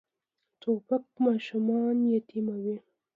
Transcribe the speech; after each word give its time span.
توپک 0.61 1.05
ماشومان 1.23 1.97
یتیموي. 2.15 2.77